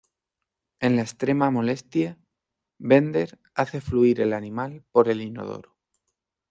[0.79, 2.17] En la extrema molestia,
[2.79, 5.77] Bender hace fluir el animal por el inodoro.